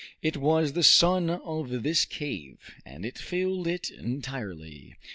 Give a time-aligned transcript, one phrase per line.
[0.23, 4.95] It was the sun of this cave, and it filled it entirely.